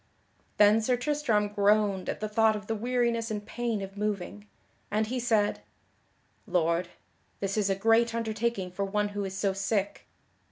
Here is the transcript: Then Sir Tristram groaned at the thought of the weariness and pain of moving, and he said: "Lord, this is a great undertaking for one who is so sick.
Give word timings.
Then 0.57 0.81
Sir 0.81 0.97
Tristram 0.97 1.49
groaned 1.49 2.09
at 2.09 2.21
the 2.21 2.27
thought 2.27 2.55
of 2.55 2.65
the 2.65 2.73
weariness 2.73 3.29
and 3.29 3.45
pain 3.45 3.83
of 3.83 3.95
moving, 3.97 4.47
and 4.89 5.05
he 5.05 5.19
said: 5.19 5.61
"Lord, 6.47 6.87
this 7.39 7.55
is 7.55 7.69
a 7.69 7.75
great 7.75 8.15
undertaking 8.15 8.71
for 8.71 8.83
one 8.83 9.09
who 9.09 9.23
is 9.25 9.37
so 9.37 9.53
sick. 9.53 10.07